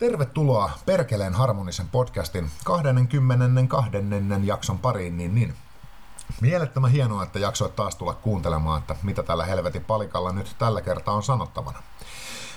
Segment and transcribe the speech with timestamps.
[0.00, 3.90] Tervetuloa Perkeleen harmonisen podcastin 22.
[4.44, 5.54] jakson pariin, niin niin.
[6.40, 11.14] Mielettömän hienoa, että jaksoit taas tulla kuuntelemaan, että mitä tällä helvetin palikalla nyt tällä kertaa
[11.14, 11.82] on sanottavana.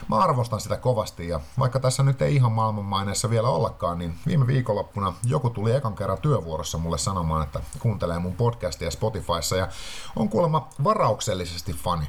[0.07, 4.47] Mä arvostan sitä kovasti ja vaikka tässä nyt ei ihan maailmanmaineessa vielä ollakaan, niin viime
[4.47, 9.67] viikonloppuna joku tuli ekan kerran työvuorossa mulle sanomaan, että kuuntelee mun podcastia Spotifyssa ja
[10.15, 12.07] on kuulemma varauksellisesti fani.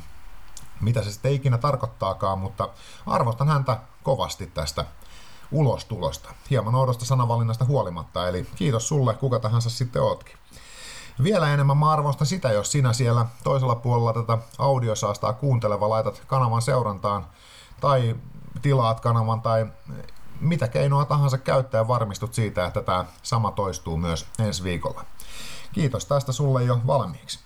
[0.81, 2.69] Mitä se sitten ikinä tarkoittaakaan, mutta
[3.07, 4.85] arvostan häntä kovasti tästä
[5.53, 6.35] ulostulosta.
[6.51, 10.37] Hieman oudosta sanavalinnasta huolimatta, eli kiitos sulle, kuka tahansa sitten ootkin.
[11.23, 16.63] Vielä enemmän mä arvostan sitä, jos sinä siellä toisella puolella tätä audiosaastaa kuunteleva laitat kanavan
[16.63, 17.27] seurantaan
[17.81, 18.17] tai
[18.63, 19.67] tilaat kanavan tai
[20.41, 25.05] mitä keinoa tahansa käyttää ja varmistut siitä, että tämä sama toistuu myös ensi viikolla.
[25.73, 27.39] Kiitos tästä sulle jo valmiiksi.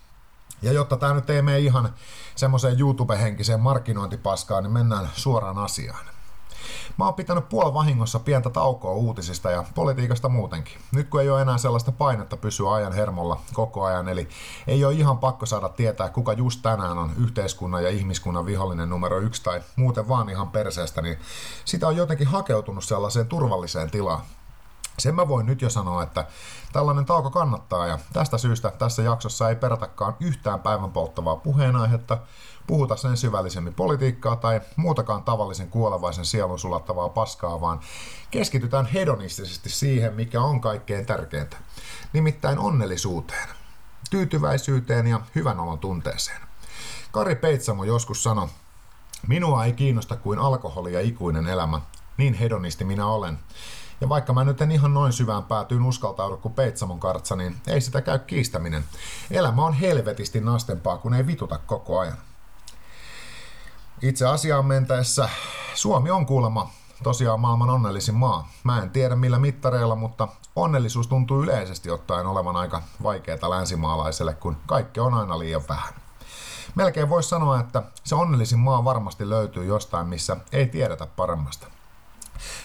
[0.61, 1.93] Ja jotta tämä nyt ei mene ihan
[2.35, 6.05] semmoiseen YouTube-henkiseen markkinointipaskaan, niin mennään suoraan asiaan.
[6.97, 10.77] Mä oon pitänyt puolen vahingossa pientä taukoa uutisista ja politiikasta muutenkin.
[10.91, 14.27] Nyt kun ei ole enää sellaista painetta pysyä ajan hermolla koko ajan, eli
[14.67, 19.19] ei ole ihan pakko saada tietää, kuka just tänään on yhteiskunnan ja ihmiskunnan vihollinen numero
[19.19, 21.19] yksi tai muuten vaan ihan perseestä, niin
[21.65, 24.21] sitä on jotenkin hakeutunut sellaiseen turvalliseen tilaan.
[24.99, 26.25] Sen mä voin nyt jo sanoa, että
[26.73, 32.17] tällainen tauko kannattaa ja tästä syystä tässä jaksossa ei peratakaan yhtään päivän polttavaa puheenaihetta,
[32.69, 37.79] puhuta sen syvällisemmin politiikkaa tai muutakaan tavallisen kuolevaisen sielun sulattavaa paskaa, vaan
[38.31, 41.57] keskitytään hedonistisesti siihen, mikä on kaikkein tärkeintä.
[42.13, 43.49] Nimittäin onnellisuuteen,
[44.09, 46.41] tyytyväisyyteen ja hyvän olon tunteeseen.
[47.11, 48.47] Kari Peitsamo joskus sanoi,
[49.27, 51.81] minua ei kiinnosta kuin alkoholi ja ikuinen elämä,
[52.17, 53.39] niin hedonisti minä olen.
[54.01, 57.81] Ja vaikka mä nyt en ihan noin syvään päätyyn uskaltaudu kuin Peitsamon kartsa, niin ei
[57.81, 58.83] sitä käy kiistäminen.
[59.31, 62.28] Elämä on helvetisti nastempaa, kun ei vituta koko ajan.
[64.01, 65.29] Itse asiaan mentäessä
[65.73, 66.69] Suomi on kuulemma
[67.03, 68.47] tosiaan maailman onnellisin maa.
[68.63, 74.57] Mä en tiedä millä mittareilla, mutta onnellisuus tuntuu yleisesti ottaen olevan aika vaikeaa länsimaalaiselle, kun
[74.65, 75.93] kaikki on aina liian vähän.
[76.75, 81.67] Melkein voisi sanoa, että se onnellisin maa varmasti löytyy jostain, missä ei tiedetä paremmasta.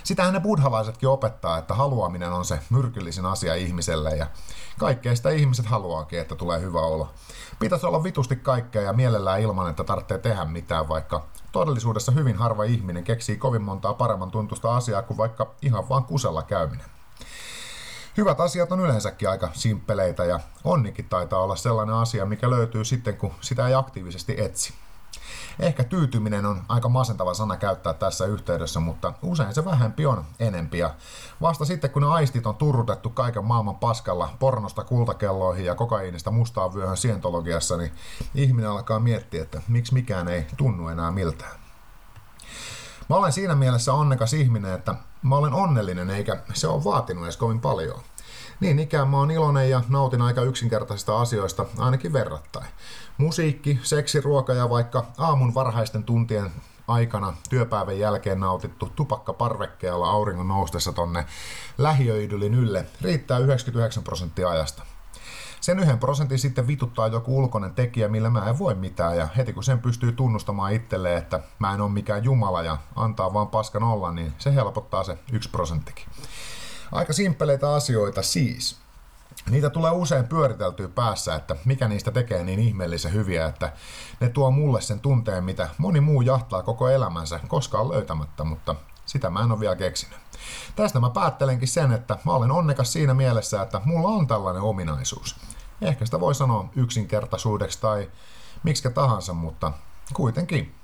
[0.05, 4.27] Sitähän ne buddhalaisetkin opettaa, että haluaminen on se myrkyllisin asia ihmiselle ja
[4.79, 7.09] kaikkea sitä ihmiset haluaakin, että tulee hyvä olo.
[7.59, 12.65] Pitäisi olla vitusti kaikkea ja mielellään ilman, että tarvitsee tehdä mitään, vaikka todellisuudessa hyvin harva
[12.65, 16.87] ihminen keksii kovin montaa paremman tuntusta asiaa kuin vaikka ihan vaan kusella käyminen.
[18.17, 23.17] Hyvät asiat on yleensäkin aika simppeleitä ja onnikin taitaa olla sellainen asia, mikä löytyy sitten,
[23.17, 24.75] kun sitä ei aktiivisesti etsi.
[25.59, 30.79] Ehkä tyytyminen on aika masentava sana käyttää tässä yhteydessä, mutta usein se vähempi on enempi.
[30.79, 30.95] Ja
[31.41, 36.75] vasta sitten, kun ne aistit on turrutettu kaiken maailman paskalla pornosta kultakelloihin ja kokaiinista mustaan
[36.75, 37.93] vyöhön sientologiassa, niin
[38.35, 41.65] ihminen alkaa miettiä, että miksi mikään ei tunnu enää miltään.
[43.09, 47.37] Mä olen siinä mielessä onnekas ihminen, että mä olen onnellinen eikä se ole vaatinut edes
[47.37, 48.01] kovin paljon.
[48.61, 52.67] Niin ikään mä oon iloinen ja nautin aika yksinkertaisista asioista, ainakin verrattain.
[53.19, 56.51] Musiikki, seksi, ruoka ja vaikka aamun varhaisten tuntien
[56.89, 61.27] aikana työpäivän jälkeen nautittu tupakka parvekkeella auringon noustessa tonne
[61.79, 64.83] lähiöidylin ylle riittää 99 prosenttia ajasta.
[65.61, 69.53] Sen yhden prosentin sitten vituttaa joku ulkoinen tekijä, millä mä en voi mitään, ja heti
[69.53, 73.83] kun sen pystyy tunnustamaan itselleen, että mä en ole mikään jumala ja antaa vaan paskan
[73.83, 76.07] olla, niin se helpottaa se yksi prosenttikin.
[76.93, 78.84] Aika simppeleitä asioita siis.
[79.51, 83.73] Niitä tulee usein pyöriteltyä päässä, että mikä niistä tekee niin ihmeellisen hyviä, että
[84.21, 88.75] ne tuo mulle sen tunteen, mitä moni muu jahtaa koko elämänsä koskaan löytämättä, mutta
[89.07, 90.19] sitä mä en ole vielä keksinyt.
[90.77, 95.37] Tästä mä päättelenkin sen, että mä olen onnekas siinä mielessä, että mulla on tällainen ominaisuus.
[95.83, 98.11] Ehkä sitä voi sanoa yksinkertaisuudeksi tai
[98.63, 99.73] miksi tahansa, mutta
[100.15, 100.75] kuitenkin.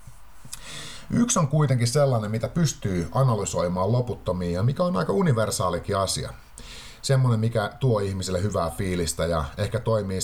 [1.10, 6.32] Yksi on kuitenkin sellainen, mitä pystyy analysoimaan loputtomiin ja mikä on aika universaalikin asia.
[7.02, 10.20] Semmoinen, mikä tuo ihmiselle hyvää fiilistä ja ehkä toimii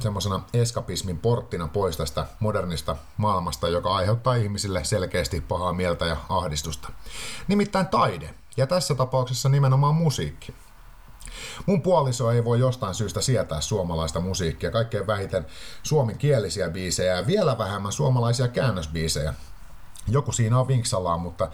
[0.00, 6.88] semmoisena eskapismin porttina pois tästä modernista maailmasta, joka aiheuttaa ihmisille selkeästi pahaa mieltä ja ahdistusta.
[7.48, 10.54] Nimittäin taide, ja tässä tapauksessa nimenomaan musiikki.
[11.66, 15.46] Mun puoliso ei voi jostain syystä sietää suomalaista musiikkia, kaikkein vähiten
[15.82, 19.34] suomenkielisiä biisejä ja vielä vähemmän suomalaisia käännösbiisejä.
[20.08, 21.48] Joku siinä on vinksallaan, mutta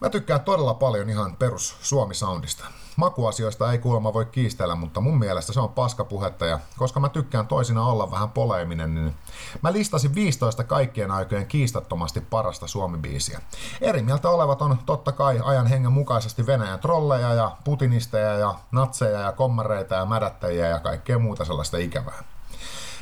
[0.00, 2.64] mä tykkään todella paljon ihan perus suomi-soundista.
[2.96, 7.46] Makuasioista ei kuulemma voi kiistellä, mutta mun mielestä se on paskapuhetta ja koska mä tykkään
[7.46, 9.14] toisina olla vähän poleeminen, niin
[9.62, 13.40] mä listasin 15 kaikkien aikojen kiistattomasti parasta suomi-biisiä.
[13.80, 19.20] Eri mieltä olevat on totta kai ajan hengen mukaisesti Venäjän trolleja ja putinisteja ja natseja
[19.20, 22.35] ja kommareita ja mädättäjiä ja kaikkea muuta sellaista ikävää.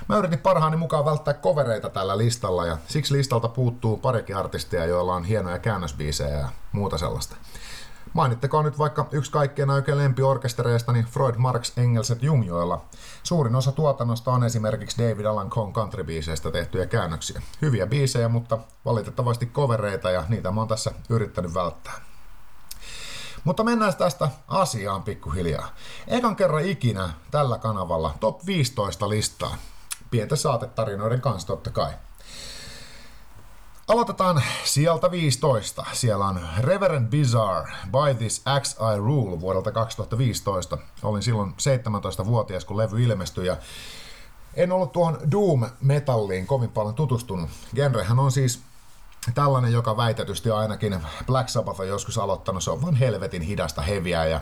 [0.08, 5.14] Mä yritin parhaani mukaan välttää kovereita tällä listalla ja siksi listalta puuttuu parikin artistia, joilla
[5.14, 7.36] on hienoja käännösbiisejä ja muuta sellaista.
[8.14, 12.44] Mainittakoon nyt vaikka yksi kaikkien oikein lempiorkestereista, niin Freud, Marx, Engels ja Jung,
[13.22, 16.04] suurin osa tuotannosta on esimerkiksi David Allan Cohn country
[16.52, 17.42] tehtyjä käännöksiä.
[17.62, 21.94] Hyviä biisejä, mutta valitettavasti kovereita ja niitä mä oon tässä yrittänyt välttää.
[23.44, 25.68] Mutta mennään tästä asiaan pikkuhiljaa.
[26.08, 29.56] Ekan kerran ikinä tällä kanavalla top 15 listaa.
[30.14, 31.92] Pientä saatetarinoiden kanssa totta kai.
[33.88, 35.84] Aloitetaan sieltä 15.
[35.92, 40.78] Siellä on Reverend Bizarre, By This Axe I Rule vuodelta 2015.
[41.02, 43.56] Olin silloin 17-vuotias, kun levy ilmestyi ja
[44.54, 47.50] en ollut tuohon Doom-metalliin kovin paljon tutustunut.
[47.74, 48.62] Genrehän on siis
[49.34, 54.24] tällainen, joka väitetysti ainakin Black Sabbath on joskus aloittanut, se on vain helvetin hidasta heviä
[54.24, 54.40] ja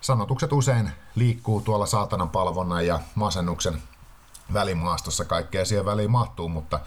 [0.00, 3.82] sanotukset usein liikkuu tuolla saatanan palvonnan ja masennuksen
[4.52, 6.80] välimaastossa, kaikkea siihen väliin mahtuu, mutta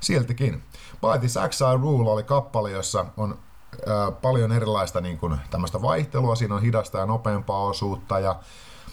[0.00, 0.62] siltikin.
[1.00, 3.38] By This XI Rule oli kappale, jossa on
[3.86, 8.36] ää, paljon erilaista niin kuin, tämmöistä vaihtelua, siinä on hidasta ja nopeampaa osuutta ja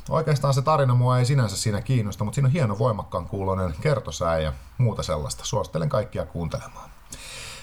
[0.10, 4.40] Oikeastaan se tarina mua ei sinänsä siinä kiinnosta, mutta siinä on hieno voimakkaan kuulonen kertosää
[4.40, 5.46] ja muuta sellaista.
[5.46, 6.90] Suosittelen kaikkia kuuntelemaan.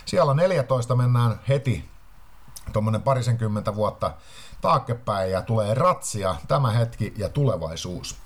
[0.05, 1.91] Siellä 14 mennään heti
[2.73, 4.13] tuommoinen parisenkymmentä vuotta
[4.61, 8.17] taaksepäin ja tulee ratsia, tämä hetki ja tulevaisuus.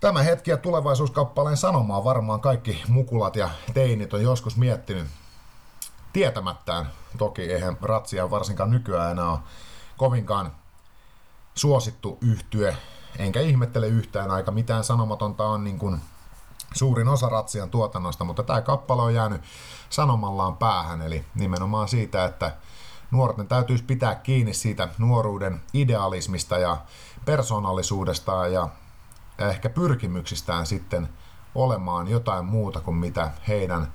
[0.00, 5.06] Tämä hetki ja tulevaisuuskappaleen sanomaa varmaan kaikki mukulat ja teinit on joskus miettinyt
[6.12, 6.90] tietämättään.
[7.18, 9.38] Toki eihän ratsia varsinkaan nykyään enää ole
[9.96, 10.52] kovinkaan
[11.54, 12.76] suosittu yhtye,
[13.18, 16.00] enkä ihmettele yhtään aika mitään sanomatonta on niin kuin
[16.74, 19.42] suurin osa Ratsian tuotannosta, mutta tämä kappale on jäänyt
[19.90, 22.56] sanomallaan päähän, eli nimenomaan siitä, että
[23.10, 26.76] nuorten täytyisi pitää kiinni siitä nuoruuden idealismista ja
[27.24, 28.68] persoonallisuudesta ja
[29.38, 31.08] ehkä pyrkimyksistään sitten
[31.54, 33.92] olemaan jotain muuta kuin mitä heidän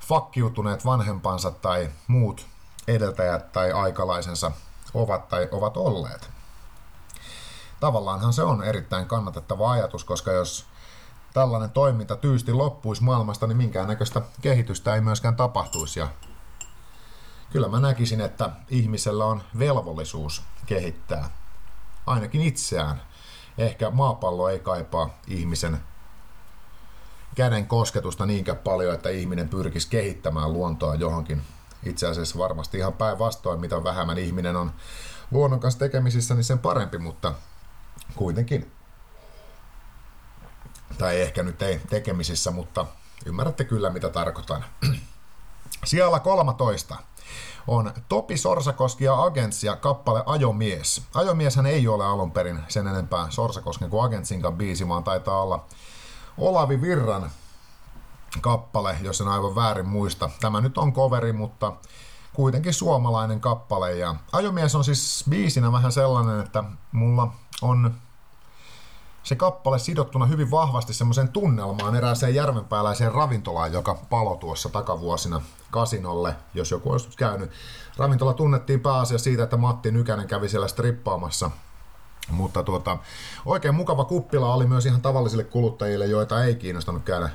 [0.00, 2.46] fakkiutuneet vanhempansa tai muut
[2.88, 4.52] edeltäjät tai aikalaisensa
[4.94, 6.30] ovat tai ovat olleet.
[7.80, 10.66] Tavallaanhan se on erittäin kannatettava ajatus, koska jos
[11.34, 16.00] tällainen toiminta tyysti loppuisi maailmasta, niin minkäännäköistä kehitystä ei myöskään tapahtuisi.
[16.00, 16.08] Ja
[17.50, 21.30] kyllä mä näkisin, että ihmisellä on velvollisuus kehittää
[22.06, 23.02] ainakin itseään.
[23.58, 25.78] Ehkä maapallo ei kaipaa ihmisen
[27.34, 31.42] käden kosketusta niinkään paljon, että ihminen pyrkisi kehittämään luontoa johonkin.
[31.82, 34.72] Itse asiassa varmasti ihan päinvastoin, mitä vähemmän ihminen on
[35.30, 37.34] luonnon kanssa tekemisissä, niin sen parempi, mutta
[38.14, 38.72] kuitenkin
[40.98, 42.86] tai ehkä nyt ei tekemisissä, mutta
[43.26, 44.64] ymmärrätte kyllä mitä tarkoitan.
[45.84, 46.96] Siellä 13
[47.66, 51.02] on Topi Sorsakoski ja Agentsia kappale Ajomies.
[51.14, 55.64] Ajomieshän ei ole alun perin sen enempää Sorsakosken kuin Agentsinkaan biisi, vaan taitaa olla
[56.38, 57.30] Olavi Virran
[58.40, 60.30] kappale, jos en aivan väärin muista.
[60.40, 61.72] Tämä nyt on coveri, mutta
[62.32, 63.94] kuitenkin suomalainen kappale.
[63.94, 67.28] Ja Ajomies on siis biisinä vähän sellainen, että mulla
[67.62, 67.94] on
[69.22, 75.40] se kappale sidottuna hyvin vahvasti semmoiseen tunnelmaan erääseen järvenpääläiseen ravintolaan, joka palo tuossa takavuosina
[75.70, 77.50] kasinolle, jos joku olisi käynyt.
[77.96, 81.50] Ravintola tunnettiin pääasiassa siitä, että Matti Nykänen kävi siellä strippaamassa
[82.30, 82.98] mutta tuota,
[83.44, 87.30] oikein mukava kuppila oli myös ihan tavallisille kuluttajille, joita ei kiinnostanut käydä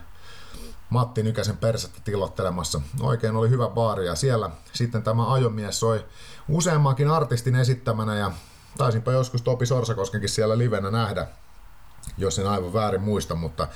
[0.90, 2.82] Matti Nykäsen persettä tilottelemassa.
[3.02, 6.06] Oikein oli hyvä baari ja siellä sitten tämä ajomies soi
[6.48, 8.32] useammankin artistin esittämänä ja
[8.78, 11.28] taisinpa joskus Topi Sorsakoskenkin siellä livenä nähdä
[12.18, 13.68] jos en aivan väärin muista, mutta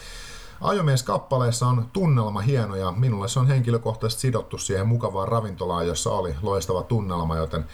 [0.62, 6.36] Ajomies-kappaleessa on tunnelma hieno ja minulle se on henkilökohtaisesti sidottu siihen mukavaan ravintolaan, jossa oli
[6.42, 7.66] loistava tunnelma, joten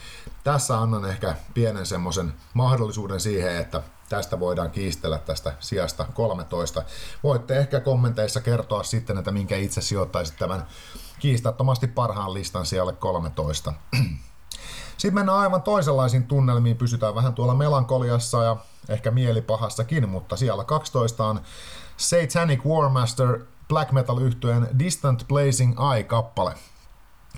[0.44, 6.84] tässä annan ehkä pienen semmoisen mahdollisuuden siihen, että tästä voidaan kiistellä tästä sijasta 13.
[7.24, 10.68] Voitte ehkä kommenteissa kertoa sitten, että minkä itse sijoittaisit tämän
[11.20, 13.74] kiistattomasti parhaan listan siellä 13.
[14.98, 18.58] Sitten mennään aivan toisenlaisiin tunnelmiin, pysytään vähän tuolla melankoliassa ja
[18.90, 21.42] ehkä mielipahassakin, mutta siellä 12 on
[22.02, 26.54] Satanic Warmaster black metal yhtyeen Distant Blazing Eye-kappale.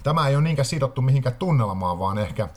[0.03, 2.50] Tämä ei ole niinkään sidottu mihinkään tunnelmaan, vaan ehkä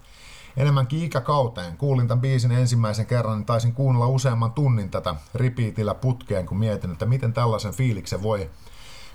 [0.56, 1.76] enemmänkin ikäkauteen.
[1.76, 6.92] Kuulin tämän biisin ensimmäisen kerran, niin taisin kuunnella useamman tunnin tätä repeatillä putkeen, kun mietin,
[6.92, 8.50] että miten tällaisen fiiliksen voi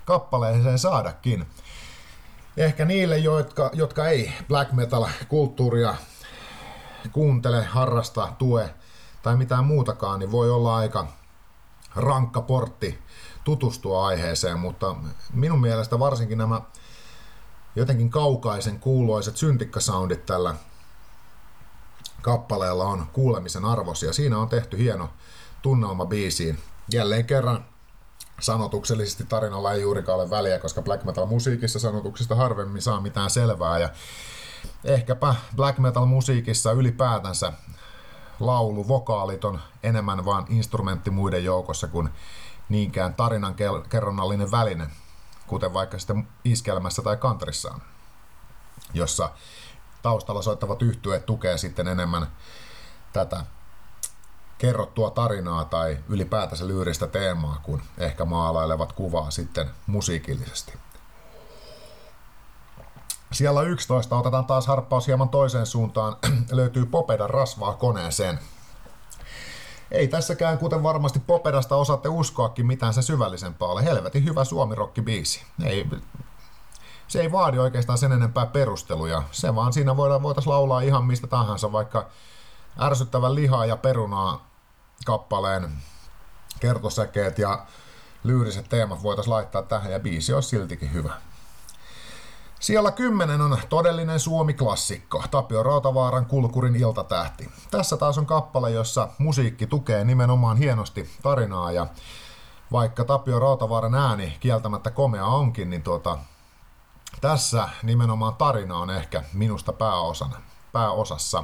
[0.05, 1.45] kappaleeseen saadakin.
[2.57, 5.95] Ehkä niille, jotka, jotka ei black metal-kulttuuria
[7.11, 8.73] kuuntele, harrasta, tue
[9.23, 11.07] tai mitään muutakaan, niin voi olla aika
[11.95, 12.99] rankka portti
[13.43, 14.95] tutustua aiheeseen, mutta
[15.33, 16.61] minun mielestä varsinkin nämä
[17.75, 20.55] jotenkin kaukaisen kuuloiset syntikkasoundit tällä
[22.21, 24.13] kappaleella on kuulemisen arvoisia.
[24.13, 25.09] Siinä on tehty hieno
[25.61, 26.59] tunnelma biisiin.
[26.93, 27.65] Jälleen kerran
[28.39, 33.79] sanotuksellisesti tarinalla ei juurikaan ole väliä, koska black metal musiikissa sanotuksista harvemmin saa mitään selvää
[33.79, 33.89] ja
[34.83, 37.53] ehkäpä black metal musiikissa ylipäätänsä
[38.41, 42.09] laulu, vokaalit on enemmän vain instrumentti muiden joukossa kuin
[42.69, 43.55] niinkään tarinan
[43.89, 44.87] kerronnallinen väline,
[45.47, 47.81] kuten vaikka sitten iskelmässä tai kantrissaan,
[48.93, 49.29] jossa
[50.01, 52.27] taustalla soittavat yhtyeet tukee sitten enemmän
[53.13, 53.45] tätä
[54.57, 60.73] kerrottua tarinaa tai ylipäätänsä lyyristä teemaa, kun ehkä maalailevat kuvaa sitten musiikillisesti.
[63.31, 66.15] Siellä 11 otetaan taas harppaus hieman toiseen suuntaan.
[66.51, 68.39] Löytyy Popeda rasvaa koneeseen.
[69.91, 73.83] Ei tässäkään, kuten varmasti Popedasta osaatte uskoakin, mitään se syvällisempää ole.
[73.83, 75.43] Helvetin hyvä suomirokki-biisi.
[75.63, 75.87] Ei,
[77.07, 79.23] se ei vaadi oikeastaan sen enempää perusteluja.
[79.31, 82.09] Se vaan siinä voidaan, voitaisiin laulaa ihan mistä tahansa, vaikka
[82.81, 84.49] ärsyttävän lihaa ja perunaa
[85.05, 85.71] kappaleen
[86.59, 87.65] kertosäkeet ja
[88.23, 91.13] lyyriset teemat voitaisiin laittaa tähän ja biisi olisi siltikin hyvä.
[92.61, 97.49] Siellä 10 on todellinen Suomi-klassikko, Tapio Rautavaaran Kulkurin iltatähti.
[97.71, 101.87] Tässä taas on kappale, jossa musiikki tukee nimenomaan hienosti tarinaa ja
[102.71, 106.17] vaikka Tapio Rautavaaran ääni kieltämättä komea onkin, niin tuota,
[107.21, 110.37] tässä nimenomaan tarina on ehkä minusta pääosana,
[110.71, 111.43] pääosassa.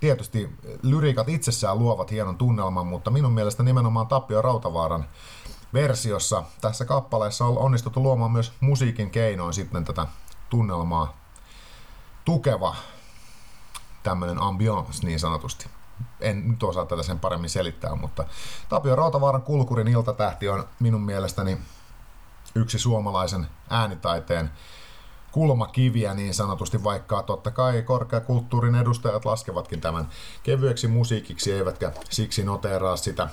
[0.00, 0.50] Tietysti
[0.82, 5.04] lyriikat itsessään luovat hienon tunnelman, mutta minun mielestä nimenomaan Tapio Rautavaaran
[5.74, 10.06] versiossa tässä kappaleessa on onnistuttu luomaan myös musiikin keinoin sitten tätä
[10.50, 11.16] tunnelmaa
[12.24, 12.76] tukeva
[14.02, 15.66] tämmöinen ambiance niin sanotusti.
[16.20, 18.24] En nyt osaa tätä sen paremmin selittää, mutta
[18.68, 21.58] Tapio Rautavaaran Kulkurin iltatähti on minun mielestäni
[22.54, 24.50] yksi suomalaisen äänitaiteen
[25.32, 30.08] kulmakiviä niin sanotusti, vaikka totta kai korkeakulttuurin edustajat laskevatkin tämän
[30.42, 33.28] kevyeksi musiikiksi, eivätkä siksi noteeraa sitä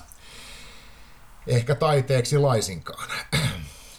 [1.47, 3.09] ehkä taiteeksi laisinkaan.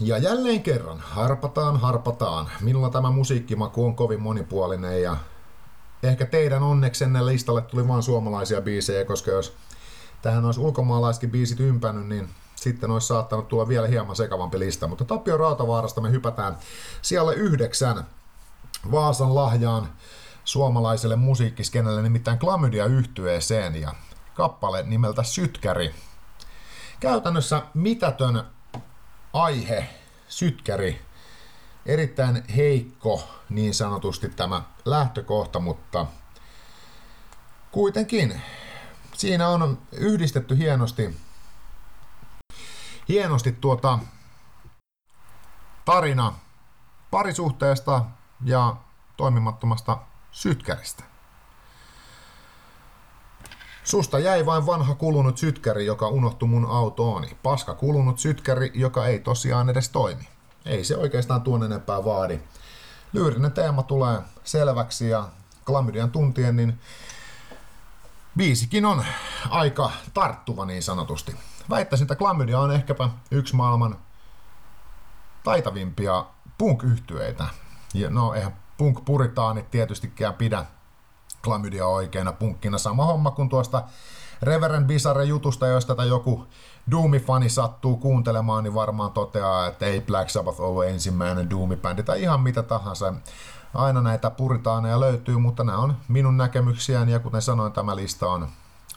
[0.00, 2.50] Ja jälleen kerran, harpataan, harpataan.
[2.60, 5.16] Minulla tämä musiikkimaku on kovin monipuolinen ja
[6.02, 9.56] ehkä teidän onneksenne listalle tuli vain suomalaisia biisejä, koska jos
[10.22, 14.88] tähän olisi ulkomaalaiskin biisit ympännyt, niin sitten olisi saattanut tulla vielä hieman sekavampi lista.
[14.88, 16.58] Mutta Tapio Rautavaarasta me hypätään
[17.02, 18.06] siellä yhdeksän
[18.90, 19.88] Vaasan lahjaan
[20.44, 23.94] suomalaiselle musiikkiskenelle, nimittäin Klamydia yhtyeeseen ja
[24.34, 25.94] kappale nimeltä Sytkäri.
[27.00, 28.44] Käytännössä mitätön
[29.32, 29.88] aihe,
[30.28, 31.02] sytkäri,
[31.86, 36.06] erittäin heikko niin sanotusti tämä lähtökohta, mutta
[37.70, 38.42] kuitenkin
[39.14, 41.16] siinä on yhdistetty hienosti,
[43.08, 43.98] hienosti tuota
[45.84, 46.34] tarina
[47.10, 48.04] parisuhteesta
[48.44, 48.76] ja
[49.16, 49.98] toimimattomasta
[50.32, 51.04] sytkäristä.
[53.88, 57.36] Susta jäi vain vanha kulunut sytkäri, joka unohtui mun autooni.
[57.42, 60.28] Paska kulunut sytkäri, joka ei tosiaan edes toimi.
[60.64, 62.40] Ei se oikeastaan tuon enempää vaadi.
[63.12, 65.28] Lyyrinen teema tulee selväksi ja
[65.64, 66.80] klamydian tuntien, niin
[68.36, 69.04] biisikin on
[69.50, 71.36] aika tarttuva niin sanotusti.
[71.70, 73.98] Väittäisin, että klamydia on ehkäpä yksi maailman
[75.44, 76.24] taitavimpia
[76.58, 77.44] punk-yhtyeitä.
[77.94, 80.64] Ja no eihän punk-puritaanit tietystikään pidä
[81.44, 82.78] klamydia oikeana punkkina.
[82.78, 83.82] Sama homma kuin tuosta
[84.42, 86.46] Reverend Bizarre jutusta, jos tätä joku
[86.90, 92.40] Doomi-fani sattuu kuuntelemaan, niin varmaan toteaa, että ei Black Sabbath ollut ensimmäinen Doomi-bändi tai ihan
[92.40, 93.14] mitä tahansa.
[93.74, 98.48] Aina näitä puritaaneja löytyy, mutta nämä on minun näkemyksiäni ja kuten sanoin, tämä lista on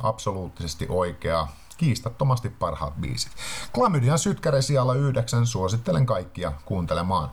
[0.04, 1.48] absoluuttisesti oikea.
[1.78, 3.32] Kiistattomasti parhaat biisit.
[3.74, 7.32] Klamydian sytkäre siellä yhdeksän, suosittelen kaikkia kuuntelemaan.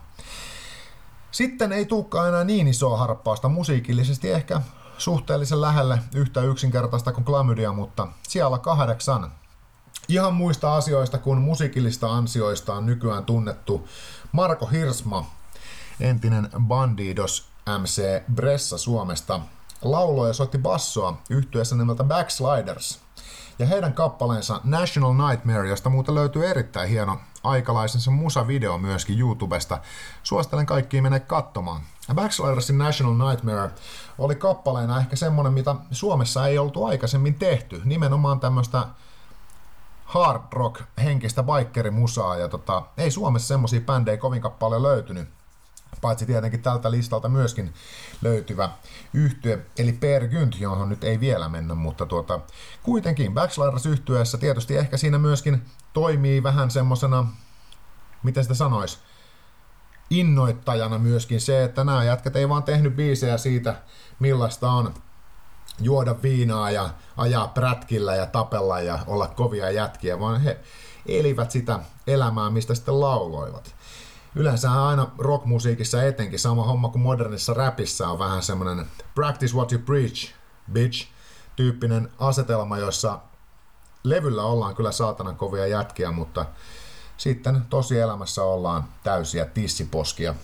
[1.31, 4.61] Sitten ei tulekaan enää niin isoa harppausta musiikillisesti ehkä
[4.99, 9.31] suhteellisen lähelle yhtä yksinkertaista kuin klamydia, mutta siellä kahdeksan.
[10.07, 13.87] Ihan muista asioista kuin musiikillista ansioista on nykyään tunnettu
[14.31, 15.25] Marko Hirsma,
[15.99, 18.01] entinen Bandidos MC
[18.33, 19.39] Bressa Suomesta,
[19.81, 22.99] lauloi ja soitti bassoa yhtyessä nimeltä Backsliders.
[23.59, 29.77] Ja heidän kappaleensa National Nightmare, josta muuten löytyy erittäin hieno aikalaisensa musavideo myöskin YouTubesta.
[30.23, 31.81] Suosittelen kaikkiin mennä katsomaan.
[32.13, 33.71] Backslidersin National Nightmare
[34.17, 37.81] oli kappaleena ehkä semmonen, mitä Suomessa ei oltu aikaisemmin tehty.
[37.85, 38.87] Nimenomaan tämmöistä
[40.05, 45.29] hard rock henkistä bikerimusaa ja tota, ei Suomessa semmosia bändejä kovin paljon löytynyt.
[46.01, 47.73] Paitsi tietenkin tältä listalta myöskin
[48.21, 48.69] löytyvä
[49.13, 52.39] yhtye, eli Per Gynt, johon nyt ei vielä mennä, mutta tuota,
[52.83, 57.27] kuitenkin Backsliders yhtyeessä tietysti ehkä siinä myöskin toimii vähän semmosena,
[58.23, 58.99] miten sitä sanois,
[60.09, 63.75] innoittajana myöskin se, että nämä jätkät ei vaan tehnyt biisejä siitä,
[64.19, 64.93] millaista on
[65.81, 70.59] juoda viinaa ja ajaa prätkillä ja tapella ja olla kovia jätkiä, vaan he
[71.05, 73.75] elivät sitä elämää, mistä sitten lauloivat.
[74.35, 78.85] yleensä aina rockmusiikissa etenkin sama homma kuin modernissa rapissa on vähän semmoinen
[79.15, 80.33] practice what you preach,
[80.71, 81.07] bitch,
[81.55, 83.19] tyyppinen asetelma, jossa
[84.03, 86.45] levyllä ollaan kyllä saatanan kovia jätkiä, mutta
[87.19, 90.35] sitten tosielämässä ollaan täysiä tissiposkia.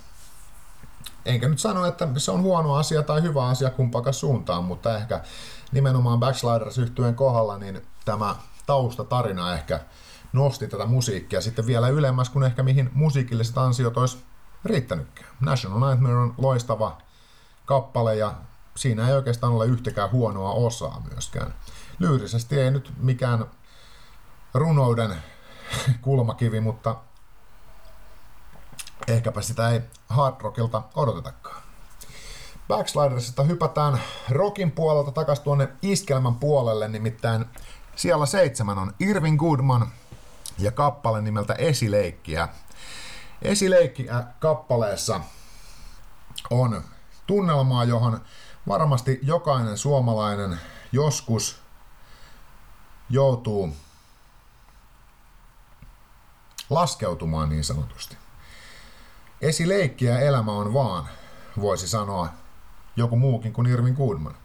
[1.25, 5.21] Enkä nyt sano, että se on huono asia tai hyvä asia kumpakaan suuntaan, mutta ehkä
[5.71, 9.79] nimenomaan Backsliders yhtyeen kohdalla niin tämä taustatarina ehkä
[10.33, 14.17] nosti tätä musiikkia sitten vielä ylemmäs kuin ehkä mihin musiikilliset ansiot olisi
[14.65, 15.29] riittänytkään.
[15.39, 16.97] National Nightmare on loistava
[17.65, 18.33] kappale ja
[18.75, 21.53] siinä ei oikeastaan ole yhtäkään huonoa osaa myöskään.
[21.99, 23.45] Lyyrisesti ei nyt mikään
[24.53, 25.15] runouden
[26.01, 26.95] kulmakivi, mutta
[29.07, 31.61] ehkäpä sitä ei hard rockilta odotetakaan.
[32.67, 37.45] Backslidersista hypätään rockin puolelta takaisin tuonne iskelmän puolelle, nimittäin
[37.95, 39.87] siellä seitsemän on Irving Goodman
[40.57, 42.49] ja kappale nimeltä Esileikkiä.
[43.41, 45.21] Esileikkiä kappaleessa
[46.49, 46.83] on
[47.27, 48.21] tunnelmaa, johon
[48.67, 50.59] varmasti jokainen suomalainen
[50.91, 51.61] joskus
[53.09, 53.75] joutuu
[56.69, 58.17] laskeutumaan niin sanotusti.
[59.41, 61.05] Esileikkiä elämä on vaan,
[61.61, 62.27] voisi sanoa
[62.95, 64.35] joku muukin kuin Irvin Goodman.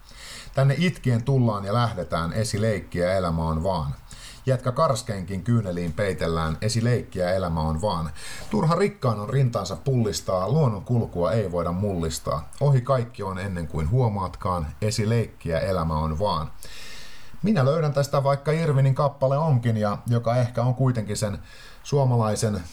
[0.55, 3.95] Tänne itkien tullaan ja lähdetään, esileikkiä elämä on vaan.
[4.45, 8.11] Jätkä karskeenkin kyyneliin peitellään, esileikkiä elämä on vaan.
[8.49, 12.49] Turha rikkaan on rintansa pullistaa, luonnon kulkua ei voida mullistaa.
[12.61, 16.51] Ohi kaikki on ennen kuin huomaatkaan, esileikkiä elämä on vaan.
[17.43, 21.39] Minä löydän tästä vaikka Irvinin kappale onkin, ja joka ehkä on kuitenkin sen
[21.83, 22.63] suomalaisen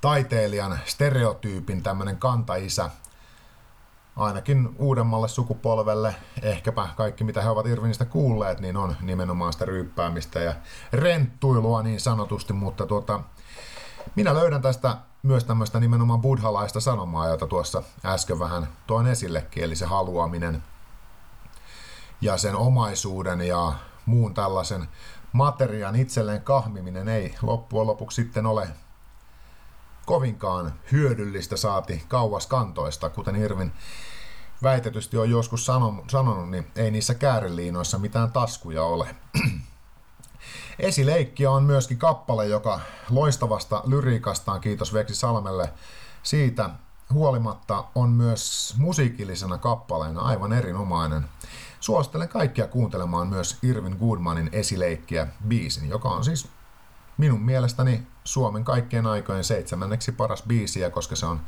[0.00, 2.90] taiteilijan stereotyypin tämmöinen kantaisä,
[4.16, 10.40] ainakin uudemmalle sukupolvelle, ehkäpä kaikki mitä he ovat Irvinistä kuulleet, niin on nimenomaan sitä ryyppäämistä
[10.40, 10.54] ja
[10.92, 13.20] renttuilua niin sanotusti, mutta tuota,
[14.14, 19.76] minä löydän tästä myös tämmöistä nimenomaan buddhalaista sanomaa, jota tuossa äsken vähän toin esillekin, eli
[19.76, 20.62] se haluaminen
[22.20, 23.72] ja sen omaisuuden ja
[24.06, 24.88] muun tällaisen
[25.32, 28.68] materiaan itselleen kahmiminen ei loppujen lopuksi sitten ole
[30.06, 33.72] kovinkaan hyödyllistä saati kauas kantoista, kuten Irvin
[34.62, 35.66] väitetysti on joskus
[36.08, 39.16] sanonut, niin ei niissä kääriliinoissa mitään taskuja ole.
[40.78, 45.72] Esileikkiä on myöskin kappale, joka loistavasta lyriikastaan, kiitos Veksi Salmelle,
[46.22, 46.70] siitä
[47.12, 51.28] huolimatta on myös musiikillisena kappaleena aivan erinomainen.
[51.82, 56.48] Suosittelen kaikkia kuuntelemaan myös Irvin Goodmanin esileikkiä biisin, joka on siis
[57.18, 61.40] minun mielestäni Suomen kaikkien aikojen seitsemänneksi paras biisiä, koska se on,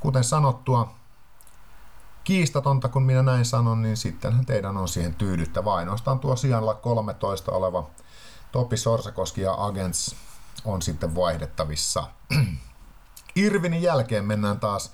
[0.00, 0.94] kuten sanottua,
[2.24, 5.74] kiistatonta, kun minä näin sanon, niin sittenhän teidän on siihen tyydyttävä.
[5.74, 7.90] Ainoastaan tuo sijalla 13 oleva
[8.52, 10.16] Topi Sorsakoski ja Agents
[10.64, 12.04] on sitten vaihdettavissa.
[13.36, 14.92] Irvinin jälkeen mennään taas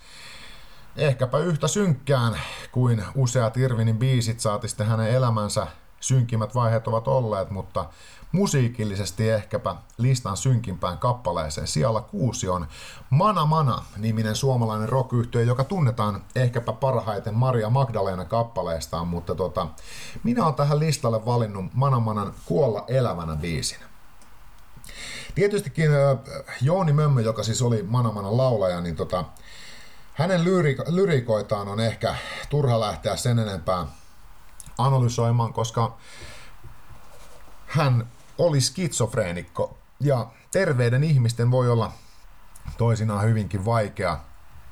[0.98, 2.40] ehkäpä yhtä synkkään
[2.72, 5.66] kuin useat Irvinin biisit saati sitten hänen elämänsä
[6.00, 7.84] synkimmät vaiheet ovat olleet, mutta
[8.32, 11.66] musiikillisesti ehkäpä listan synkimpään kappaleeseen.
[11.66, 12.66] Siellä kuusi on
[13.10, 15.12] Mana Mana niminen suomalainen rock
[15.46, 19.66] joka tunnetaan ehkäpä parhaiten Maria Magdalena kappaleestaan, mutta tota,
[20.24, 23.78] minä olen tähän listalle valinnut Mana Manan Kuolla elävänä biisin.
[25.34, 25.90] Tietystikin
[26.62, 29.24] Jooni Mömmö, joka siis oli Manamanan laulaja, niin tota,
[30.18, 32.14] hänen lyri- lyrikoitaan on ehkä
[32.48, 33.86] turha lähteä sen enempää
[34.78, 35.96] analysoimaan, koska
[37.66, 38.06] hän
[38.38, 41.92] oli skitsofreenikko ja terveiden ihmisten voi olla
[42.78, 44.18] toisinaan hyvinkin vaikea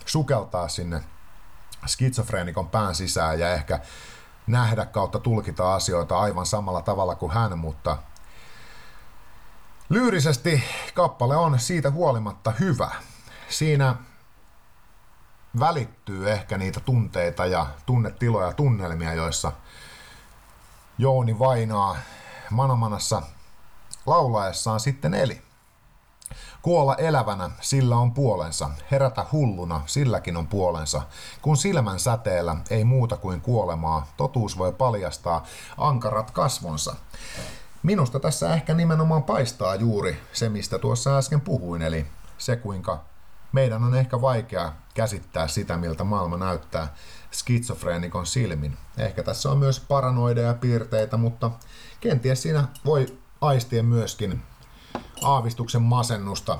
[0.06, 1.02] sukeltaa sinne
[1.86, 3.80] skitsofreenikon pään sisään ja ehkä
[4.46, 7.98] nähdä kautta tulkita asioita aivan samalla tavalla kuin hän, mutta
[9.88, 12.90] lyyrisesti kappale on siitä huolimatta hyvä.
[13.48, 13.96] Siinä
[15.60, 19.52] välittyy ehkä niitä tunteita ja tunnetiloja, tunnelmia, joissa
[20.98, 21.96] Jouni Vainaa
[22.50, 23.22] Manamanassa
[24.06, 25.42] laulaessaan sitten eli.
[26.62, 28.70] Kuolla elävänä, sillä on puolensa.
[28.90, 31.02] Herätä hulluna, silläkin on puolensa.
[31.42, 35.44] Kun silmän säteellä ei muuta kuin kuolemaa, totuus voi paljastaa
[35.78, 36.94] ankarat kasvonsa.
[37.82, 42.06] Minusta tässä ehkä nimenomaan paistaa juuri se, mistä tuossa äsken puhuin, eli
[42.38, 43.04] se kuinka
[43.52, 46.94] meidän on ehkä vaikea käsittää sitä, miltä maailma näyttää
[47.30, 48.76] skitsofreenikon silmin.
[48.98, 51.50] Ehkä tässä on myös paranoideja piirteitä, mutta
[52.00, 54.42] kenties siinä voi aistia myöskin
[55.22, 56.58] aavistuksen masennusta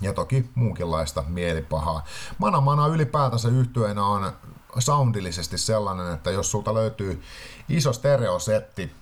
[0.00, 2.04] ja toki muunkinlaista mielipahaa.
[2.38, 4.32] Mana Mana ylipäätänsä yhtyeenä on
[4.78, 7.22] soundillisesti sellainen, että jos sulta löytyy
[7.68, 8.92] iso stereosetti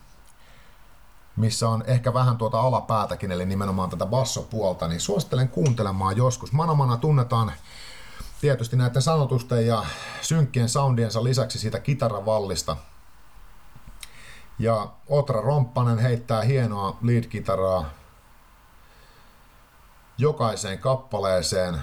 [1.36, 6.52] missä on ehkä vähän tuota alapäätäkin, eli nimenomaan tätä bassopuolta, niin suosittelen kuuntelemaan joskus.
[6.52, 7.52] Manamana tunnetaan
[8.40, 9.84] tietysti näiden sanotusten ja
[10.20, 12.76] synkkien soundiensa lisäksi siitä kitaravallista.
[14.58, 17.84] Ja Otra Romppanen heittää hienoa lead-kitaraa
[20.18, 21.78] jokaiseen kappaleeseen.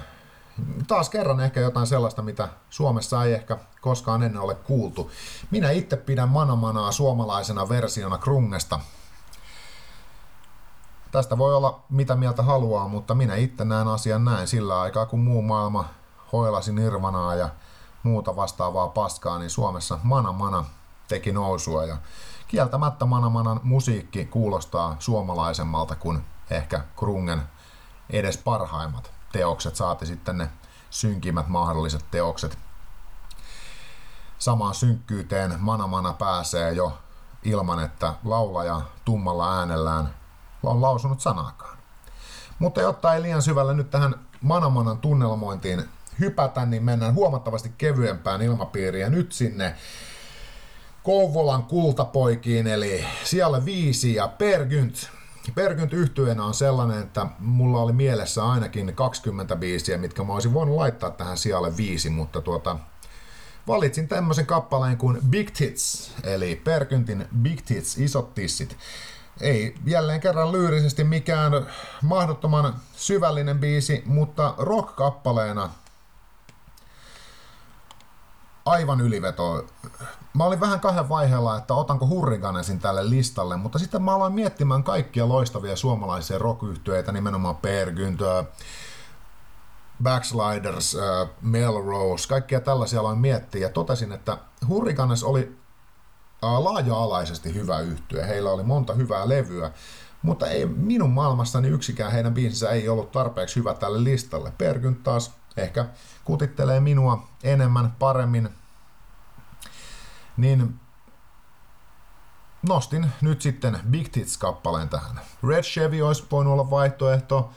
[0.88, 5.12] Taas kerran ehkä jotain sellaista, mitä Suomessa ei ehkä koskaan ennen ole kuultu.
[5.52, 8.80] Minä itse pidän Manamanaa suomalaisena versiona Krungesta.
[11.12, 14.48] Tästä voi olla mitä mieltä haluaa, mutta minä itse näen asian näin.
[14.48, 15.86] Sillä aikaa, kun muu maailma
[16.32, 17.50] hoilasi Nirvanaa ja
[18.04, 20.66] muuta vastaavaa paskaa, niin Suomessa Mana Mana
[21.08, 21.86] teki nousua.
[21.86, 21.98] Ja
[22.48, 27.42] kieltämättä Mana Manan musiikki kuulostaa suomalaisemmalta kuin ehkä Krungen
[28.10, 30.50] edes parhaimmat teokset, saati sitten ne
[30.90, 32.58] synkimmät mahdolliset teokset.
[34.40, 36.98] Samaan synkkyyteen Mana Mana pääsee jo
[37.44, 40.19] ilman, että laulaja tummalla äänellään
[40.64, 41.78] on lausunut sanaakaan.
[42.60, 45.84] Mutta jotta ei liian syvälle nyt tähän Manamanan tunnelmointiin
[46.20, 49.02] hypätä, niin mennään huomattavasti kevyempään ilmapiiriin.
[49.02, 49.76] Ja nyt sinne
[51.04, 55.10] Kouvolan kultapoikiin, eli siellä viisi ja Pergynt.
[55.56, 60.76] Pergynt yhtyenä on sellainen, että mulla oli mielessä ainakin 20 biisiä, mitkä mä olisin voinut
[60.76, 62.80] laittaa tähän sijalle viisi, mutta tuota,
[63.68, 68.78] valitsin tämmöisen kappaleen kuin Big Tits, eli Perkyntin Big Tits, isot tissit.
[69.42, 71.68] Ei jälleen kerran lyyrisesti mikään
[72.04, 75.70] mahdottoman syvällinen biisi, mutta rock-kappaleena
[78.66, 79.66] aivan yliveto.
[80.34, 84.84] Mä olin vähän kahden vaiheella, että otanko Hurriganesin tälle listalle, mutta sitten mä aloin miettimään
[84.84, 86.62] kaikkia loistavia suomalaisia rock
[87.12, 88.46] nimenomaan Per Günther,
[90.04, 95.59] Backsliders, äh, Melrose, kaikkia tällaisia aloin miettiä ja totesin, että Hurricanes oli
[96.42, 98.28] laaja-alaisesti hyvä yhtye.
[98.28, 99.72] Heillä oli monta hyvää levyä,
[100.22, 104.54] mutta ei minun maailmassani yksikään heidän biisinsä ei ollut tarpeeksi hyvä tälle listalle.
[104.58, 105.86] Pergynt taas ehkä
[106.26, 108.50] kutittelee minua enemmän, paremmin,
[110.38, 110.80] niin
[112.68, 115.22] nostin nyt sitten Big Tits-kappaleen tähän.
[115.48, 117.52] Red Chevy olisi voinut olla vaihtoehto,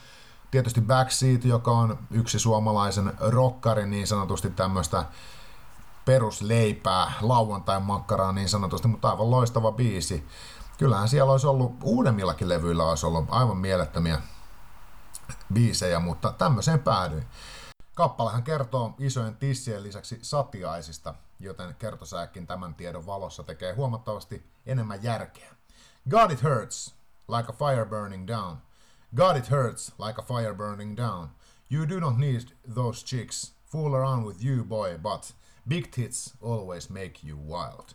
[0.50, 5.04] tietysti Backseat, joka on yksi suomalaisen rockarin niin sanotusti tämmöistä
[6.04, 10.26] perusleipää, lauantain makkaraa niin sanotusti, mutta aivan loistava biisi.
[10.78, 14.22] Kyllähän siellä olisi ollut, uudemmillakin levyillä olisi ollut aivan mielettömiä
[15.52, 17.26] biisejä, mutta tämmöiseen päädyin.
[17.94, 25.50] Kappalehan kertoo isojen tissien lisäksi satiaisista, joten kertosääkin tämän tiedon valossa tekee huomattavasti enemmän järkeä.
[26.10, 26.94] God it hurts,
[27.28, 28.56] like a fire burning down.
[29.16, 31.28] God it hurts, like a fire burning down.
[31.70, 32.40] You do not need
[32.74, 33.54] those chicks.
[33.66, 35.34] Fool around with you, boy, but
[35.68, 37.88] big tits always make you wild.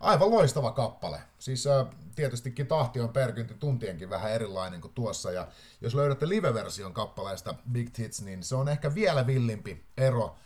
[0.00, 1.20] Aivan loistava kappale.
[1.38, 5.32] Siis äh, tietystikin tahti on perkynti tuntienkin vähän erilainen kuin tuossa.
[5.32, 5.48] Ja
[5.80, 10.36] jos löydätte live-version kappaleesta Big Tits, niin se on ehkä vielä villimpi ero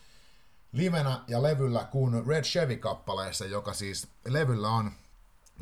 [0.73, 4.91] livenä ja levyllä kuin Red Chevy-kappaleessa, joka siis levyllä on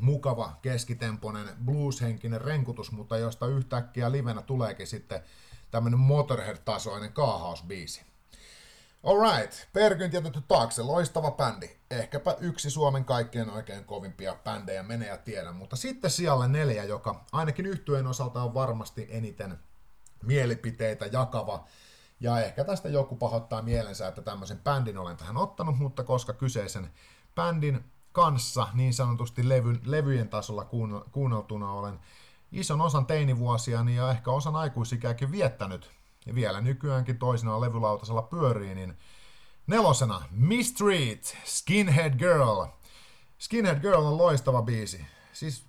[0.00, 5.20] mukava, keskitempoinen, blueshenkinen renkutus, mutta josta yhtäkkiä livenä tuleekin sitten
[5.70, 8.02] tämmönen Motorhead-tasoinen kaahausbiisi.
[9.05, 11.71] Alright, Perkynt jätetty taakse, loistava bändi.
[11.90, 15.53] Ehkäpä yksi Suomen kaikkien oikein kovimpia bändejä, menee ja tiedä.
[15.53, 19.59] Mutta sitten sijalle neljä, joka ainakin yhtyeen osalta on varmasti eniten
[20.23, 21.64] mielipiteitä jakava.
[22.21, 26.90] Ja ehkä tästä joku pahoittaa mielensä, että tämmöisen bändin olen tähän ottanut, mutta koska kyseisen
[27.35, 30.69] bändin kanssa niin sanotusti levy, levyjen tasolla
[31.12, 32.01] kuunneltuna olen
[32.53, 35.90] ison osan teinivuosiani ja ehkä osan aikuisikääkin viettänyt
[36.26, 38.98] ja vielä nykyäänkin toisena levylautasella pyörii, niin
[39.66, 42.64] nelosena Mistreat, Skinhead Girl.
[43.38, 45.06] Skinhead Girl on loistava biisi.
[45.32, 45.66] Siis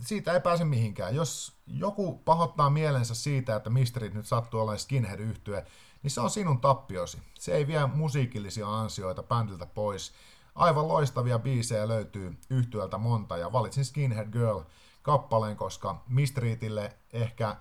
[0.00, 1.14] siitä ei pääse mihinkään.
[1.14, 5.66] Jos joku pahoittaa mielensä siitä, että Mistreat nyt sattuu olemaan skinhead yhtye,
[6.02, 7.18] niin se on sinun tappiosi.
[7.38, 10.12] Se ei vie musiikillisia ansioita bändiltä pois.
[10.54, 14.60] Aivan loistavia biisejä löytyy yhtyöltä monta ja valitsin Skinhead Girl
[15.02, 17.56] kappaleen, koska Mistreatille ehkä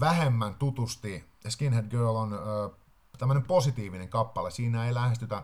[0.00, 1.24] vähemmän tutusti.
[1.48, 2.38] Skinhead Girl on ö,
[3.18, 4.50] tämmöinen positiivinen kappale.
[4.50, 5.42] Siinä ei lähestytä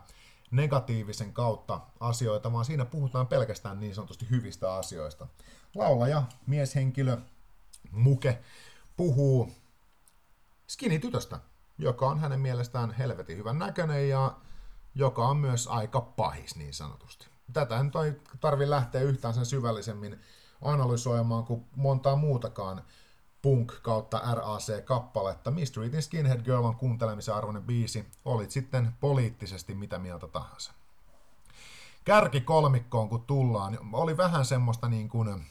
[0.51, 5.27] negatiivisen kautta asioita, vaan siinä puhutaan pelkästään niin sanotusti hyvistä asioista.
[5.75, 7.19] Laulaja, mieshenkilö,
[7.91, 8.39] muke,
[8.97, 9.53] puhuu
[10.69, 11.41] skinny-tytöstä,
[11.79, 14.37] joka on hänen mielestään helvetin hyvän näköinen ja
[14.95, 17.27] joka on myös aika pahis niin sanotusti.
[17.53, 20.21] Tätä nyt ei tarvi lähteä yhtään sen syvällisemmin
[20.63, 22.83] analysoimaan kuin montaa muutakaan
[23.43, 25.51] punk kautta RAC-kappaletta.
[25.51, 30.73] Mistreatin Skinhead Girl on kuuntelemisen arvoinen biisi, olit sitten poliittisesti mitä mieltä tahansa.
[32.05, 35.45] Kärki kolmikkoon kun tullaan, oli vähän semmoista niin kuin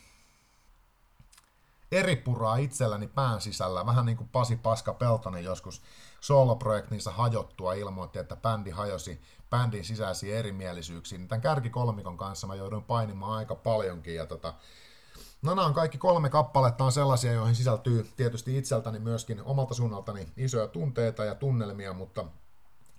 [1.92, 5.82] eri puraa itselläni pään sisällä, vähän niin kuin Pasi Paska Peltonen joskus
[6.22, 11.28] soloprojektinsa hajottua ilmoitti, että bändi hajosi bändin sisäisiin erimielisyyksiin.
[11.28, 14.54] Tämän kärkikolmikon kanssa mä jouduin painimaan aika paljonkin ja tota,
[15.42, 20.28] No nämä on kaikki kolme kappaletta on sellaisia, joihin sisältyy tietysti itseltäni myöskin omalta suunnaltani
[20.38, 22.26] isoja tunteita ja tunnelmia, mutta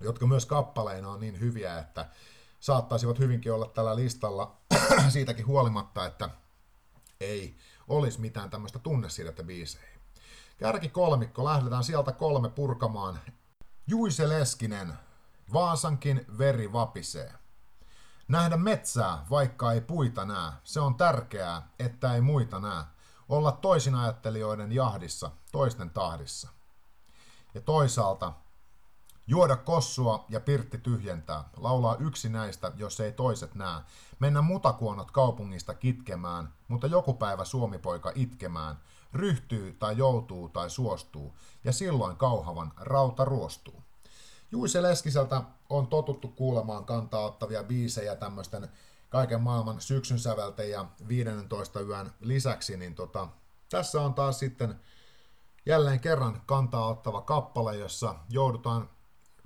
[0.00, 2.08] jotka myös kappaleina on niin hyviä, että
[2.60, 4.56] saattaisivat hyvinkin olla tällä listalla
[5.08, 6.28] siitäkin huolimatta, että
[7.20, 7.56] ei
[7.88, 10.00] olisi mitään tämmöistä tunnesidettä biiseihin.
[10.58, 13.18] Kärki kolmikko, lähdetään sieltä kolme purkamaan.
[13.86, 14.92] Juise Leskinen,
[15.52, 17.32] Vaasankin veri vapisee.
[18.28, 20.52] Nähdä metsää, vaikka ei puita näe.
[20.64, 22.84] Se on tärkeää, että ei muita näe.
[23.28, 26.48] Olla toisinajattelijoiden jahdissa, toisten tahdissa.
[27.54, 28.32] Ja toisaalta
[29.26, 31.44] Juoda kossua ja pirtti tyhjentää.
[31.56, 33.80] Laulaa yksi näistä, jos ei toiset näe.
[34.18, 38.78] Mennä mutakuonot kaupungista kitkemään, mutta joku päivä suomipoika itkemään.
[39.12, 43.82] Ryhtyy tai joutuu tai suostuu, ja silloin kauhavan rauta ruostuu.
[44.52, 48.68] Juise Leskiseltä on totuttu kuulemaan kantaa ottavia biisejä tämmöisten
[49.08, 53.28] kaiken maailman syksyn säveltäjä 15 yön lisäksi, niin tota,
[53.70, 54.80] tässä on taas sitten
[55.66, 58.90] jälleen kerran kantaa ottava kappale, jossa joudutaan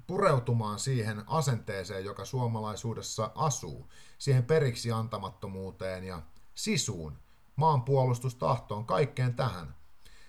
[0.07, 6.23] pureutumaan siihen asenteeseen, joka suomalaisuudessa asuu, siihen periksi antamattomuuteen ja
[6.55, 7.19] sisuun,
[7.57, 9.76] maanpuolustustahtoon, kaikkeen tähän.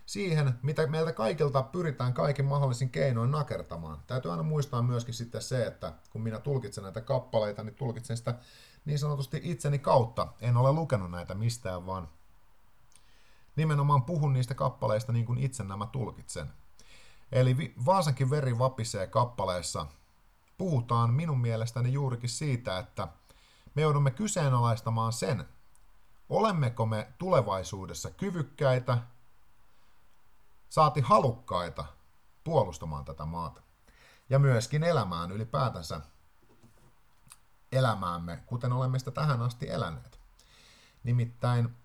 [0.07, 3.99] Siihen, mitä meiltä kaikilta pyritään kaikin mahdollisin keinoin nakertamaan.
[4.07, 8.35] Täytyy aina muistaa myöskin sitten se, että kun minä tulkitsen näitä kappaleita, niin tulkitsen sitä
[8.85, 10.27] niin sanotusti itseni kautta.
[10.41, 12.09] En ole lukenut näitä mistään, vaan
[13.55, 16.47] nimenomaan puhun niistä kappaleista niin kuin itse nämä tulkitsen.
[17.31, 19.87] Eli Vaasankin veri vapisee kappaleessa
[20.57, 23.07] puhutaan minun mielestäni juurikin siitä, että
[23.75, 25.45] me joudumme kyseenalaistamaan sen,
[26.29, 28.97] olemmeko me tulevaisuudessa kyvykkäitä,
[30.69, 31.85] saati halukkaita
[32.43, 33.61] puolustamaan tätä maata.
[34.29, 36.01] Ja myöskin elämään ylipäätänsä
[37.71, 40.19] elämäämme, kuten olemme sitä tähän asti eläneet.
[41.03, 41.75] Nimittäin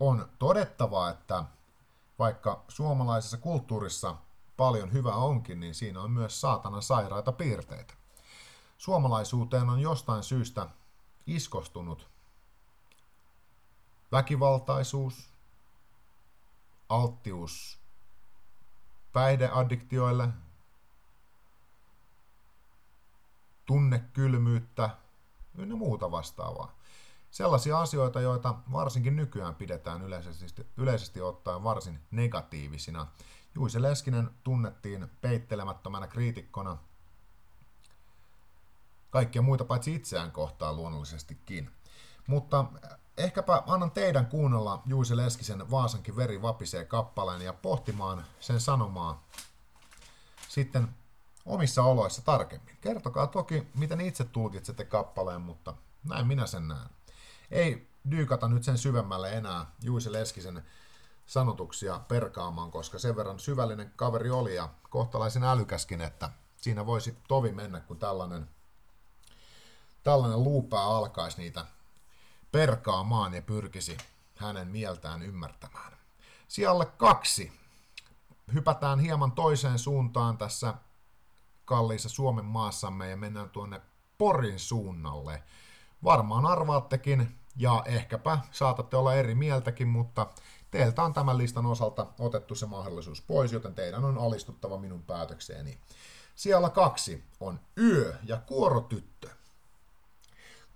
[0.00, 1.44] on todettava, että
[2.18, 4.16] vaikka suomalaisessa kulttuurissa–
[4.58, 7.94] paljon hyvä onkin, niin siinä on myös saatana sairaita piirteitä.
[8.78, 10.68] Suomalaisuuteen on jostain syystä
[11.26, 12.08] iskostunut
[14.12, 15.30] väkivaltaisuus,
[16.88, 17.77] alttius
[19.18, 20.28] päihdeaddiktioille,
[23.66, 24.90] tunnekylmyyttä
[25.54, 26.78] ynnä muuta vastaavaa.
[27.30, 33.06] Sellaisia asioita, joita varsinkin nykyään pidetään yleisesti, yleisesti ottaen varsin negatiivisina
[33.54, 36.78] Juise Leskinen tunnettiin peittelemättömänä kriitikkona
[39.10, 41.70] kaikkia muita paitsi itseään kohtaan luonnollisestikin.
[42.26, 42.64] Mutta
[43.18, 49.24] ehkäpä annan teidän kuunnella Juise Leskisen Vaasankin veri vapisee kappaleen ja pohtimaan sen sanomaa
[50.48, 50.88] sitten
[51.46, 52.78] omissa oloissa tarkemmin.
[52.80, 56.90] Kertokaa toki, miten itse tulkitsette kappaleen, mutta näin minä sen näen.
[57.50, 60.64] Ei dyykata nyt sen syvemmälle enää Juise Leskisen
[61.26, 67.52] sanotuksia perkaamaan, koska sen verran syvällinen kaveri oli ja kohtalaisen älykäskin, että siinä voisi tovi
[67.52, 68.48] mennä, kun tällainen,
[70.02, 71.66] tällainen luupää alkaisi niitä
[72.52, 73.96] perkaamaan ja pyrkisi
[74.36, 75.92] hänen mieltään ymmärtämään.
[76.48, 77.52] Sijalle kaksi.
[78.54, 80.74] Hypätään hieman toiseen suuntaan tässä
[81.64, 83.80] kalliissa Suomen maassamme ja mennään tuonne
[84.18, 85.42] Porin suunnalle.
[86.04, 90.26] Varmaan arvaattekin, ja ehkäpä saatatte olla eri mieltäkin, mutta
[90.70, 95.78] Teiltä on tämän listan osalta otettu se mahdollisuus pois, joten teidän on alistuttava minun päätökseeni.
[96.34, 99.17] Siellä kaksi on Yö ja Kuorotyttö.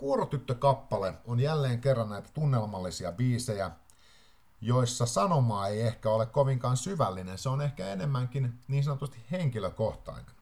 [0.02, 3.70] Kuorotyttö-kappale on jälleen kerran näitä tunnelmallisia biisejä,
[4.60, 10.34] joissa sanomaa ei ehkä ole kovinkaan syvällinen, se on ehkä enemmänkin niin sanotusti henkilökohtainen.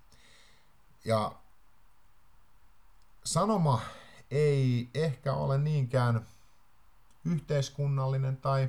[1.04, 1.32] Ja
[3.24, 3.80] sanoma
[4.30, 6.26] ei ehkä ole niinkään
[7.24, 8.68] yhteiskunnallinen tai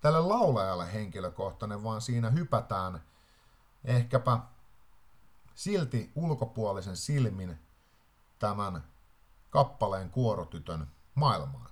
[0.00, 3.02] tälle laulajalle henkilökohtainen, vaan siinä hypätään
[3.84, 4.38] ehkäpä
[5.54, 7.58] silti ulkopuolisen silmin
[8.38, 8.91] tämän
[9.52, 11.70] kappaleen kuorotytön maailmaan,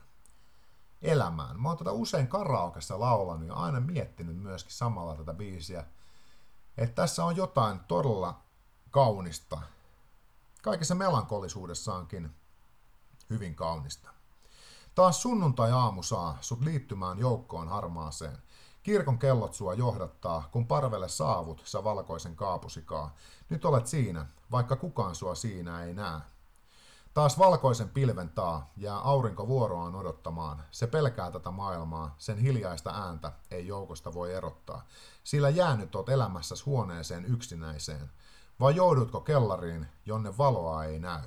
[1.03, 1.61] elämään.
[1.61, 5.85] Mä oon tätä usein karaokessa laulanut ja aina miettinyt myöskin samalla tätä biisiä,
[6.79, 8.41] että tässä on jotain todella
[8.91, 9.61] kaunista.
[10.63, 12.31] Kaikessa melankolisuudessaankin
[13.31, 14.11] hyvin kaunista.
[14.95, 18.39] Taas sunnuntai-aamu saa sut liittymään joukkoon harmaaseen.
[18.83, 23.15] Kirkon kellot sua johdattaa, kun parvelle saavut sä valkoisen kaapusikaa.
[23.49, 26.21] Nyt olet siinä, vaikka kukaan sua siinä ei näe.
[27.15, 30.65] Taas valkoisen pilven taa jää aurinko vuoroaan odottamaan.
[30.71, 34.87] Se pelkää tätä maailmaa, sen hiljaista ääntä ei joukosta voi erottaa.
[35.25, 38.11] Sillä jäänyt oot elämässäsi huoneeseen yksinäiseen.
[38.61, 41.23] Vai joudutko kellariin, jonne valoa ei näy?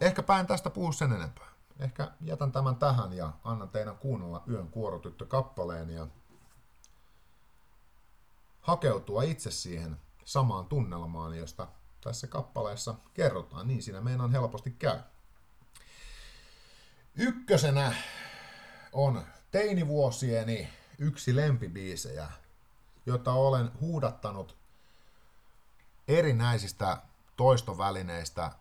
[0.00, 1.48] Ehkä päin tästä puhu sen enempää.
[1.78, 6.06] Ehkä jätän tämän tähän ja annan teidän kuunnella Yön kuorotyttö kappaleen ja
[8.60, 11.68] hakeutua itse siihen samaan tunnelmaan, josta
[12.00, 13.68] tässä kappaleessa kerrotaan.
[13.68, 14.98] Niin siinä meidän helposti käy.
[17.14, 17.94] Ykkösenä
[18.92, 22.28] on teinivuosieni yksi lempibiisejä,
[23.06, 24.56] jota olen huudattanut
[26.08, 27.02] erinäisistä
[27.36, 28.52] toistovälineistä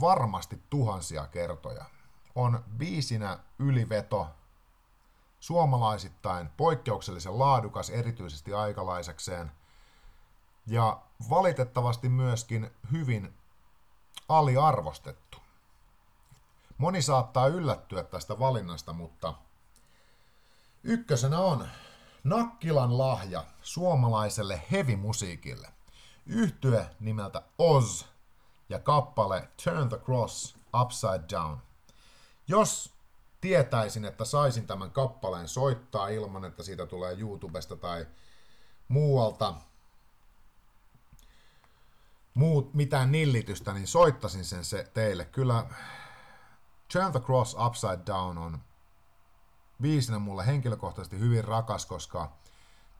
[0.00, 1.84] varmasti tuhansia kertoja.
[2.34, 4.28] On biisinä yliveto,
[5.40, 9.52] suomalaisittain poikkeuksellisen laadukas erityisesti aikalaisekseen
[10.70, 13.34] ja valitettavasti myöskin hyvin
[14.28, 15.38] aliarvostettu.
[16.78, 19.34] Moni saattaa yllättyä tästä valinnasta, mutta
[20.82, 21.68] ykkösenä on
[22.24, 25.68] Nakkilan lahja suomalaiselle hevimusiikille.
[26.26, 28.04] Yhtye nimeltä Oz
[28.68, 31.58] ja kappale Turn the Cross Upside Down.
[32.48, 32.94] Jos
[33.40, 38.06] tietäisin, että saisin tämän kappaleen soittaa ilman, että siitä tulee YouTubesta tai
[38.88, 39.54] muualta
[42.34, 45.24] muut, mitään nillitystä, niin soittasin sen se teille.
[45.24, 45.66] Kyllä
[46.92, 48.58] Turn the Cross Upside Down on
[49.82, 52.32] viisinä mulle henkilökohtaisesti hyvin rakas, koska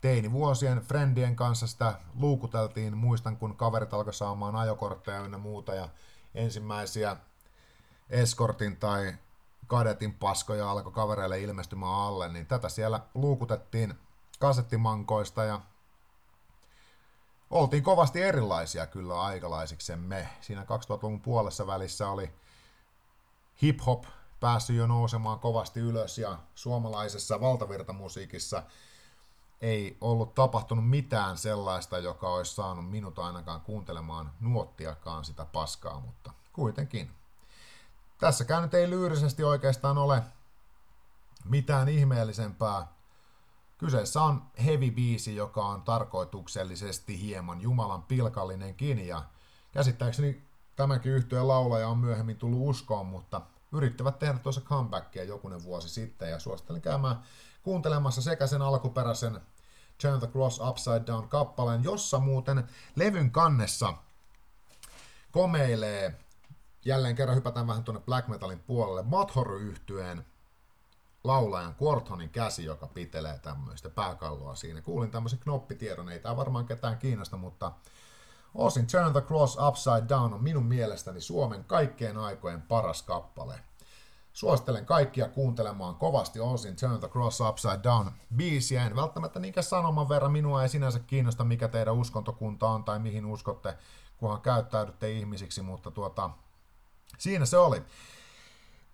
[0.00, 2.96] teinivuosien friendien kanssa sitä luukuteltiin.
[2.96, 5.88] Muistan, kun kaverit alkoi saamaan ajokortteja ja muuta ja
[6.34, 7.16] ensimmäisiä
[8.10, 9.14] eskortin tai
[9.66, 13.94] kadetin paskoja alkoi kavereille ilmestymään alle, niin tätä siellä luukutettiin
[14.38, 15.60] kasettimankoista ja
[17.50, 20.28] oltiin kovasti erilaisia kyllä aikalaisiksemme.
[20.40, 22.32] Siinä 2000-luvun puolessa välissä oli
[23.62, 24.04] hip-hop
[24.40, 28.62] päässyt jo nousemaan kovasti ylös ja suomalaisessa valtavirtamusiikissa
[29.60, 36.32] ei ollut tapahtunut mitään sellaista, joka olisi saanut minut ainakaan kuuntelemaan nuottiakaan sitä paskaa, mutta
[36.52, 37.10] kuitenkin.
[38.18, 40.22] Tässäkään nyt ei lyyrisesti oikeastaan ole
[41.44, 42.86] mitään ihmeellisempää.
[43.80, 49.22] Kyseessä on heavy biisi, joka on tarkoituksellisesti hieman Jumalan pilkallinenkin ja
[49.72, 50.42] käsittääkseni
[50.76, 53.40] tämäkin yhtyeen laulaja on myöhemmin tullut uskoon, mutta
[53.72, 57.22] yrittävät tehdä tuossa comebackia jokunen vuosi sitten ja suosittelen käymään
[57.62, 59.40] kuuntelemassa sekä sen alkuperäisen
[60.02, 63.94] Turn the Cross Upside Down kappaleen, jossa muuten levyn kannessa
[65.30, 66.20] komeilee,
[66.84, 70.24] jälleen kerran hypätään vähän tuonne black metalin puolelle, Mathory yhtyeen
[71.24, 74.80] laulajan Quartonin käsi, joka pitelee tämmöistä pääkalloa siinä.
[74.80, 77.72] Kuulin tämmöisen knoppitiedon, ei tämä varmaan ketään kiinnosta, mutta
[78.54, 83.60] Osin Turn the Cross Upside Down on minun mielestäni Suomen kaikkien aikojen paras kappale.
[84.32, 88.86] Suosittelen kaikkia kuuntelemaan kovasti Osin Turn the Cross Upside Down biisiä.
[88.86, 93.26] En välttämättä niinkään sanoman verran minua ei sinänsä kiinnosta, mikä teidän uskontokunta on tai mihin
[93.26, 93.78] uskotte,
[94.16, 96.30] kunhan käyttäydytte ihmisiksi, mutta tuota,
[97.18, 97.82] siinä se oli.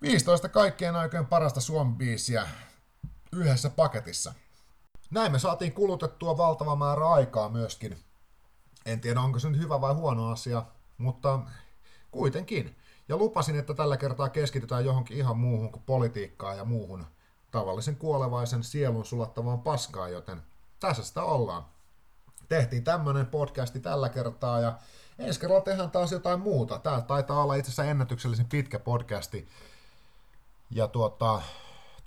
[0.01, 2.47] 15 kaikkien aikojen parasta suomi-biisiä
[3.33, 4.33] yhdessä paketissa.
[5.11, 8.03] Näin me saatiin kulutettua valtava määrä aikaa myöskin
[8.87, 10.63] en tiedä, onko se nyt hyvä vai huono asia,
[10.97, 11.39] mutta
[12.11, 12.75] kuitenkin.
[13.09, 17.05] Ja lupasin, että tällä kertaa keskitytään johonkin ihan muuhun kuin politiikkaan ja muuhun
[17.51, 20.41] tavallisen kuolevaisen sielun sulattavaan paskaan, joten
[20.79, 21.65] tässä sitä ollaan.
[22.49, 24.79] Tehtiin tämmönen podcasti tällä kertaa ja
[25.19, 26.79] ensi kerralla tehdään taas jotain muuta.
[26.79, 29.47] Tää taitaa olla itse asiassa ennätyksellisen pitkä podcasti.
[30.69, 31.41] Ja tuota,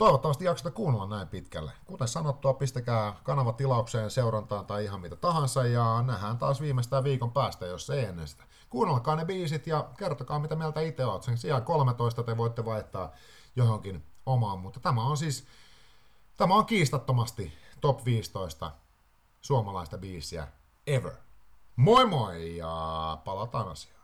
[0.01, 1.73] Toivottavasti jaksatte kuunnella näin pitkälle.
[1.85, 7.33] Kuten sanottua, pistäkää kanava tilaukseen, seurantaan tai ihan mitä tahansa ja nähdään taas viimeistään viikon
[7.33, 8.45] päästä, jos ei ennen sitä.
[8.71, 11.23] Kuunnelkaa ne biisit ja kertokaa mitä mieltä itse oot.
[11.23, 13.13] Sen sijaan 13 te voitte vaihtaa
[13.57, 15.47] johonkin omaan, mutta tämä on siis,
[16.37, 18.71] tämä on kiistattomasti top 15
[19.41, 20.49] suomalaista biisiä
[20.87, 21.13] ever.
[21.77, 24.00] Moi moi ja palataan asiaan.